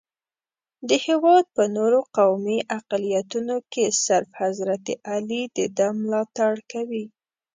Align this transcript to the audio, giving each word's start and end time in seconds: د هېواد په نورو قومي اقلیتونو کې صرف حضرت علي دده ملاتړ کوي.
د 0.89 0.91
هېواد 1.05 1.45
په 1.55 1.63
نورو 1.75 1.99
قومي 2.17 2.59
اقلیتونو 2.77 3.55
کې 3.71 3.85
صرف 4.05 4.29
حضرت 4.41 4.85
علي 5.13 5.41
دده 5.57 5.87
ملاتړ 6.01 6.53
کوي. 6.71 7.05